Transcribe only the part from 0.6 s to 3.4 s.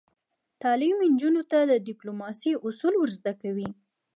تعلیم نجونو ته د ډیپلوماسۍ اصول ور زده